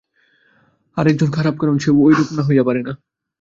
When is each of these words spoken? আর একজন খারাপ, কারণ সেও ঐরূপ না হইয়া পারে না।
আর 0.97 1.05
একজন 1.07 1.29
খারাপ, 1.31 1.55
কারণ 1.57 1.75
সেও 1.77 1.95
ঐরূপ 2.05 2.29
না 2.37 2.43
হইয়া 2.47 2.63
পারে 2.67 2.81
না। 2.87 2.93